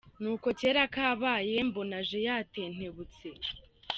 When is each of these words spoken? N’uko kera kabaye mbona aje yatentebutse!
N’uko 0.21 0.47
kera 0.59 0.83
kabaye 0.93 1.55
mbona 1.67 1.95
aje 2.01 2.19
yatentebutse! 2.27 3.27